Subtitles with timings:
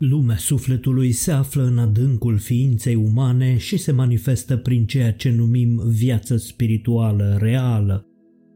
[0.00, 5.82] Lumea sufletului se află în adâncul ființei umane și se manifestă prin ceea ce numim
[5.86, 8.06] viață spirituală reală.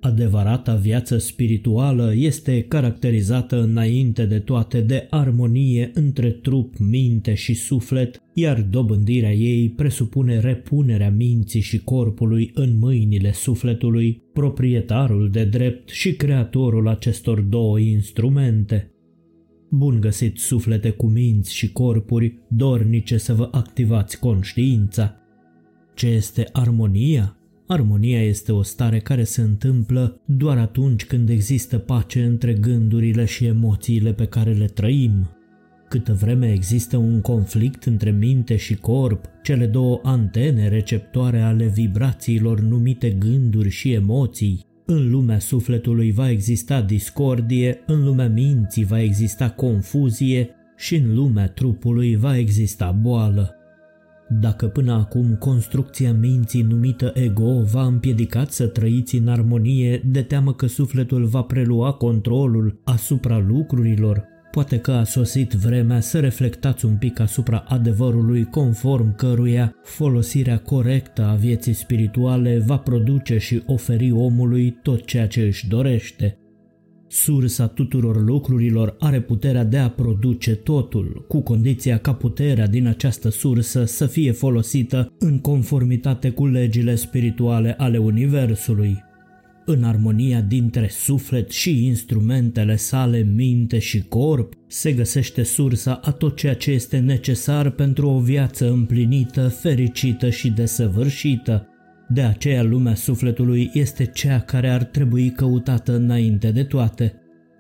[0.01, 8.23] Adevărata viață spirituală este caracterizată înainte de toate de armonie între trup, minte și suflet,
[8.35, 16.13] iar dobândirea ei presupune repunerea minții și corpului în mâinile sufletului, proprietarul de drept și
[16.13, 18.93] creatorul acestor două instrumente.
[19.77, 25.17] Bun găsit suflete cu minți și corpuri dornice să vă activați conștiința.
[25.95, 27.37] Ce este armonia?
[27.67, 33.45] Armonia este o stare care se întâmplă doar atunci când există pace între gândurile și
[33.47, 35.31] emoțiile pe care le trăim.
[35.89, 42.61] Câtă vreme există un conflict între minte și corp, cele două antene receptoare ale vibrațiilor
[42.61, 49.51] numite gânduri și emoții, în lumea sufletului va exista discordie, în lumea minții va exista
[49.51, 53.55] confuzie și în lumea trupului va exista boală.
[54.29, 60.55] Dacă până acum construcția minții numită ego v-a împiedicat să trăiți în armonie de teamă
[60.55, 64.25] că sufletul va prelua controlul asupra lucrurilor,
[64.55, 71.25] poate că a sosit vremea să reflectați un pic asupra adevărului conform căruia folosirea corectă
[71.25, 76.39] a vieții spirituale va produce și oferi omului tot ceea ce își dorește–
[77.15, 83.29] Sursa tuturor lucrurilor are puterea de a produce totul, cu condiția ca puterea din această
[83.29, 89.04] sursă să fie folosită în conformitate cu legile spirituale ale Universului.
[89.67, 96.37] În armonia dintre suflet și instrumentele sale, minte și corp, se găsește sursa a tot
[96.37, 101.69] ceea ce este necesar pentru o viață împlinită, fericită și desăvârșită,
[102.09, 107.14] de aceea lumea sufletului este cea care ar trebui căutată înainte de toate.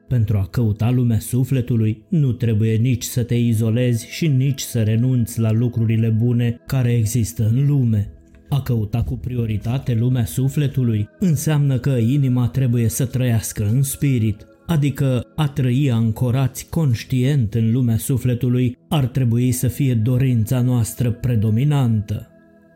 [0.08, 5.40] Pentru a căuta lumea sufletului, nu trebuie nici să te izolezi și nici să renunți
[5.40, 8.12] la lucrurile bune care există în lume.
[8.54, 15.26] A căuta cu prioritate lumea sufletului înseamnă că inima trebuie să trăiască în spirit, adică
[15.36, 22.28] a trăi ancorați conștient în lumea sufletului ar trebui să fie dorința noastră predominantă.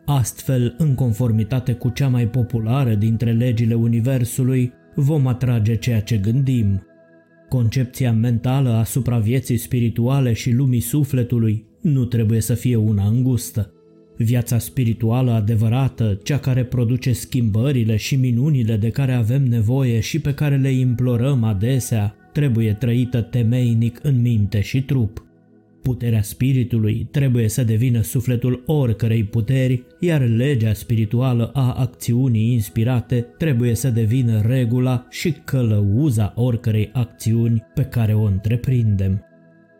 [0.05, 6.83] Astfel, în conformitate cu cea mai populară dintre legile Universului, vom atrage ceea ce gândim.
[7.49, 13.73] Concepția mentală asupra vieții spirituale și lumii sufletului nu trebuie să fie una îngustă.
[14.21, 20.33] Viața spirituală adevărată, cea care produce schimbările și minunile de care avem nevoie și pe
[20.33, 25.23] care le implorăm adesea, trebuie trăită temeinic în minte și trup.
[25.81, 33.75] Puterea spiritului trebuie să devină sufletul oricărei puteri, iar legea spirituală a acțiunii inspirate trebuie
[33.75, 39.23] să devină regula și călăuza oricărei acțiuni pe care o întreprindem.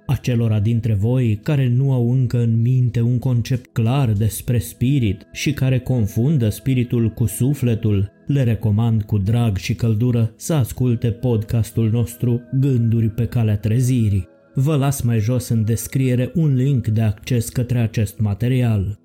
[0.09, 5.53] Acelora dintre voi care nu au încă în minte un concept clar despre spirit și
[5.53, 12.41] care confundă spiritul cu sufletul, le recomand cu drag și căldură să asculte podcastul nostru
[12.59, 14.27] Gânduri pe calea trezirii.
[14.53, 18.99] Vă las mai jos în descriere un link de acces către acest material.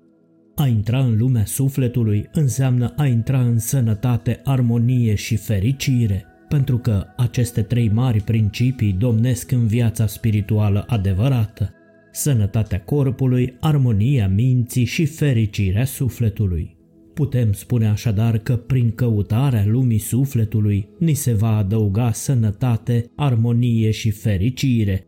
[0.55, 7.05] A intra în lumea sufletului înseamnă a intra în sănătate, armonie și fericire, pentru că
[7.17, 11.73] aceste trei mari principii domnesc în viața spirituală adevărată.
[12.11, 16.77] Sănătatea corpului, armonia minții și fericirea sufletului.
[17.13, 24.11] Putem spune așadar că prin căutarea lumii sufletului ni se va adăuga sănătate, armonie și
[24.11, 25.07] fericire,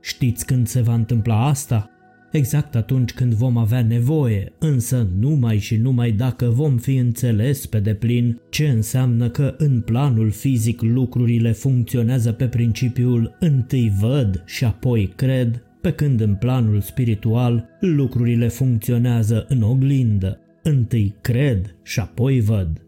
[0.00, 1.90] Știți când se va întâmpla asta?
[2.30, 7.80] Exact atunci când vom avea nevoie, însă numai și numai dacă vom fi înțeles pe
[7.80, 15.12] deplin ce înseamnă că în planul fizic lucrurile funcționează pe principiul întâi văd și apoi
[15.16, 22.82] cred, pe când în planul spiritual lucrurile funcționează în oglindă, întâi cred și apoi văd.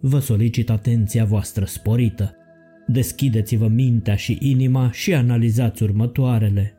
[0.00, 2.34] Vă solicit atenția voastră sporită.
[2.86, 6.74] Deschideți-vă mintea și inima și analizați următoarele.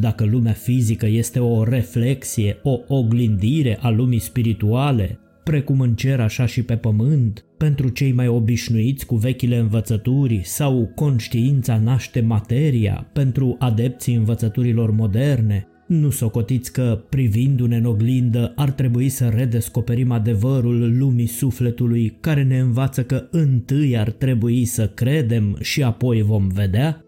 [0.00, 6.46] Dacă lumea fizică este o reflexie, o oglindire a lumii spirituale, precum în cer așa
[6.46, 13.56] și pe pământ, pentru cei mai obișnuiți cu vechile învățături sau conștiința naște materia pentru
[13.58, 21.26] adepții învățăturilor moderne, nu socotiți că, privindu-ne în oglindă, ar trebui să redescoperim adevărul lumii
[21.26, 27.04] sufletului care ne învață că întâi ar trebui să credem și apoi vom vedea?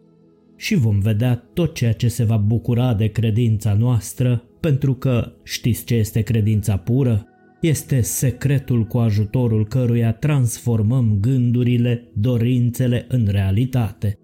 [0.56, 5.85] Și vom vedea tot ceea ce se va bucura de credința noastră, pentru că știți
[5.85, 7.27] ce este credința pură?
[7.61, 14.19] Este secretul cu ajutorul căruia transformăm gândurile, dorințele în realitate.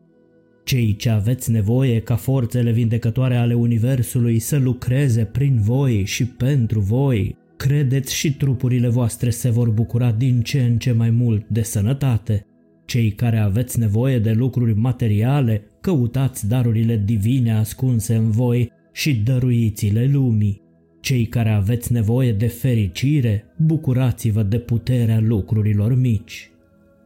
[0.65, 6.81] Cei ce aveți nevoie ca forțele vindecătoare ale Universului să lucreze prin voi și pentru
[6.81, 11.63] voi, credeți și trupurile voastre se vor bucura din ce în ce mai mult de
[11.63, 12.47] sănătate.
[12.87, 20.07] Cei care aveți nevoie de lucruri materiale, căutați darurile divine ascunse în voi și dăruiți-le
[20.13, 20.61] lumii.
[21.01, 26.51] Cei care aveți nevoie de fericire, bucurați-vă de puterea lucrurilor mici.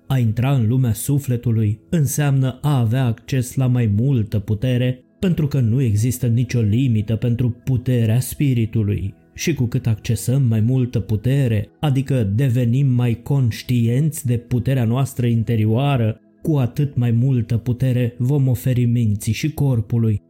[0.07, 5.61] A intra în lumea sufletului înseamnă a avea acces la mai multă putere, pentru că
[5.61, 9.15] nu există nicio limită pentru puterea spiritului.
[9.35, 16.21] Și cu cât accesăm mai multă putere, adică devenim mai conștienți de puterea noastră interioară,
[16.49, 20.21] cu atât mai multă putere vom oferi minții și corpului.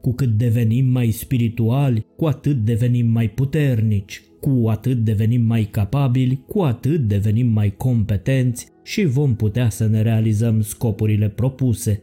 [0.00, 6.44] Cu cât devenim mai spirituali, cu atât devenim mai puternici, cu atât devenim mai capabili,
[6.46, 12.02] cu atât devenim mai competenți și vom putea să ne realizăm scopurile propuse.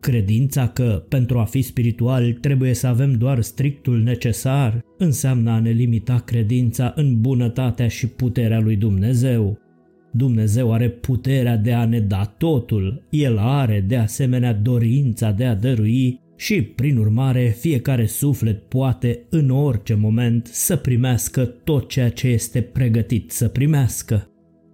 [0.00, 5.70] Credința că pentru a fi spiritual trebuie să avem doar strictul necesar înseamnă a ne
[5.70, 9.67] limita credința în bunătatea și puterea lui Dumnezeu.
[10.12, 15.54] Dumnezeu are puterea de a ne da totul, El are de asemenea dorința de a
[15.54, 22.28] dărui și, prin urmare, fiecare suflet poate, în orice moment, să primească tot ceea ce
[22.28, 24.30] este pregătit să primească.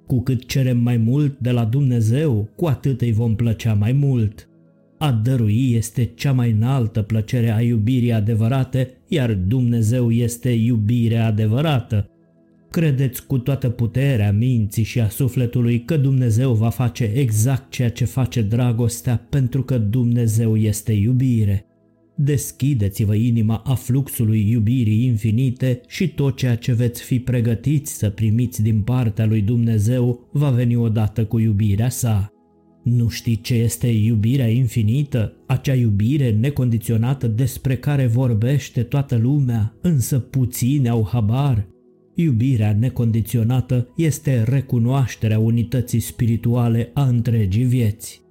[0.07, 4.49] Cu cât cerem mai mult de la Dumnezeu, cu atât îi vom plăcea mai mult.
[4.99, 12.09] A dărui este cea mai înaltă plăcere a iubirii adevărate, iar Dumnezeu este iubirea adevărată.
[12.75, 18.05] Credeți cu toată puterea minții și a sufletului că Dumnezeu va face exact ceea ce
[18.05, 21.67] face dragostea pentru că Dumnezeu este iubire.
[22.17, 28.63] Deschideți-vă inima a fluxului iubirii infinite și tot ceea ce veți fi pregătiți să primiți
[28.63, 32.33] din partea lui Dumnezeu va veni odată cu iubirea sa.
[32.85, 40.19] Nu știi ce este iubirea infinită, acea iubire necondiționată despre care vorbește toată lumea, însă
[40.19, 41.73] puțini au habar.
[42.15, 48.23] Iubirea necondiționată este recunoașterea unității spirituale a întregii vieți.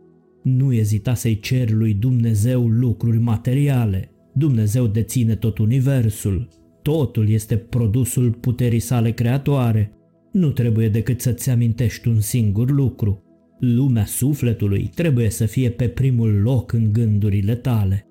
[0.44, 4.12] Nu ezita să-i ceri lui Dumnezeu lucruri materiale.
[4.34, 6.48] Dumnezeu deține tot universul.
[6.82, 9.92] Totul este produsul puterii sale creatoare.
[10.32, 13.24] Nu trebuie decât să-ți amintești un singur lucru.
[13.60, 18.08] Lumea sufletului trebuie să fie pe primul loc în gândurile tale.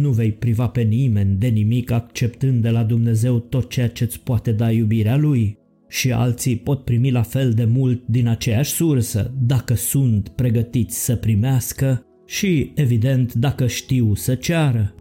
[0.00, 4.20] Nu vei priva pe nimeni de nimic acceptând de la Dumnezeu tot ceea ce îți
[4.20, 5.58] poate da iubirea Lui.
[5.88, 11.16] Și alții pot primi la fel de mult din aceeași sursă dacă sunt pregătiți să
[11.16, 14.94] primească și, evident, dacă știu să ceară.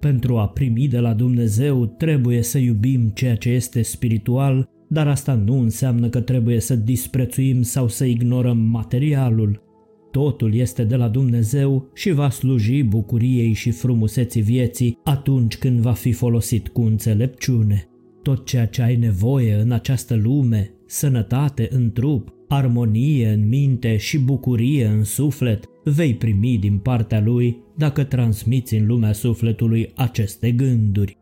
[0.00, 5.34] Pentru a primi de la Dumnezeu trebuie să iubim ceea ce este spiritual, dar asta
[5.34, 9.62] nu înseamnă că trebuie să disprețuim sau să ignorăm materialul.
[10.12, 15.92] Totul este de la Dumnezeu și va sluji bucuriei și frumuseții vieții atunci când va
[15.92, 17.88] fi folosit cu înțelepciune.
[18.22, 24.18] Tot ceea ce ai nevoie în această lume, sănătate în trup, armonie în minte și
[24.18, 31.18] bucurie în suflet, vei primi din partea lui dacă transmiți în lumea sufletului aceste gânduri.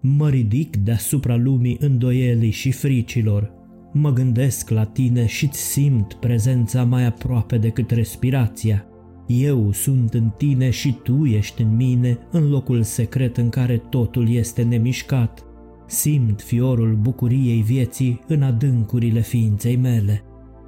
[0.00, 3.52] Mă ridic deasupra lumii îndoielii și fricilor,
[3.98, 8.84] Mă gândesc la tine și-ți simt prezența mai aproape decât respirația.
[9.26, 14.30] Eu sunt în tine și tu ești în mine, în locul secret în care totul
[14.30, 15.44] este nemișcat.
[15.86, 20.22] Simt fiorul bucuriei vieții în adâncurile ființei mele.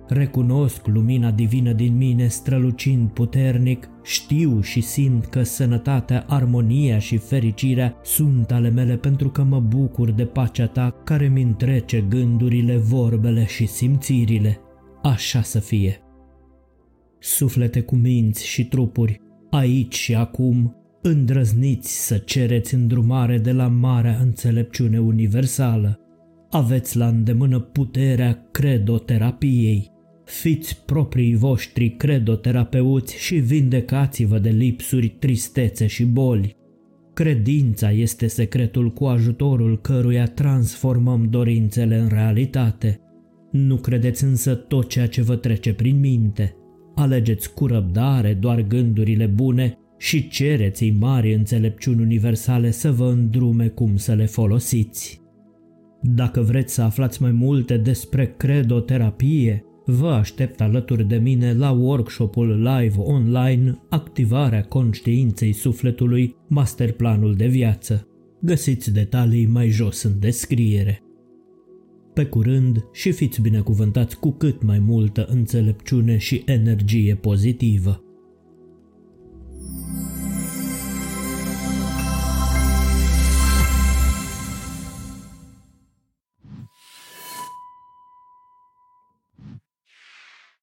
[0.08, 7.96] Recunosc lumina divină din mine strălucind puternic, știu și simt că sănătatea, armonia și fericirea
[8.02, 13.46] sunt ale mele pentru că mă bucur de pacea ta care mi întrece gândurile, vorbele
[13.46, 14.60] și simțirile.
[15.02, 16.00] Așa să fie.
[17.18, 24.18] Suflete cu minți și trupuri, aici și acum, îndrăzniți să cereți îndrumare de la marea
[24.20, 26.00] înțelepciune universală.
[26.50, 29.96] Aveți la îndemână puterea credoterapiei
[30.28, 36.56] Fiți proprii voștri credoterapeuți și vindecați-vă de lipsuri, tristețe și boli.
[37.14, 43.00] Credința este secretul cu ajutorul căruia transformăm dorințele în realitate.
[43.50, 46.56] Nu credeți însă tot ceea ce vă trece prin minte.
[46.94, 53.97] Alegeți cu răbdare doar gândurile bune și cereți-i mari înțelepciuni universale să vă îndrume cum
[53.97, 55.20] să le folosiți.
[56.02, 62.62] Dacă vreți să aflați mai multe despre credoterapie, Vă aștept alături de mine la workshopul
[62.62, 68.09] live online Activarea conștiinței sufletului, masterplanul de viață.
[68.40, 71.02] Găsiți detalii mai jos în descriere.
[72.14, 78.02] Pe curând și fiți binecuvântați cu cât mai multă înțelepciune și energie pozitivă.